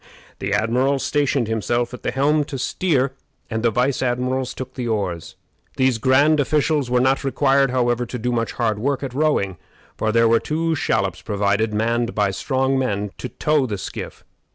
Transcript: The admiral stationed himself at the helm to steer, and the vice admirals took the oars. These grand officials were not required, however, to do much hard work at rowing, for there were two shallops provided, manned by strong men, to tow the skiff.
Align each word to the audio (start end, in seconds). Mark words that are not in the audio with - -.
The 0.39 0.51
admiral 0.51 0.97
stationed 0.97 1.47
himself 1.47 1.93
at 1.93 2.01
the 2.01 2.09
helm 2.09 2.43
to 2.45 2.57
steer, 2.57 3.11
and 3.51 3.61
the 3.61 3.69
vice 3.69 4.01
admirals 4.01 4.55
took 4.55 4.73
the 4.73 4.87
oars. 4.87 5.35
These 5.77 5.99
grand 5.99 6.39
officials 6.39 6.89
were 6.89 6.99
not 6.99 7.23
required, 7.23 7.69
however, 7.69 8.07
to 8.07 8.17
do 8.17 8.31
much 8.31 8.53
hard 8.53 8.79
work 8.79 9.03
at 9.03 9.13
rowing, 9.13 9.57
for 9.95 10.11
there 10.11 10.27
were 10.27 10.39
two 10.39 10.73
shallops 10.73 11.21
provided, 11.21 11.71
manned 11.71 12.15
by 12.15 12.31
strong 12.31 12.79
men, 12.79 13.11
to 13.19 13.29
tow 13.29 13.67
the 13.67 13.77
skiff. 13.77 14.23